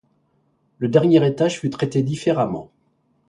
[0.79, 2.71] Le dernier étage fut traité différemment.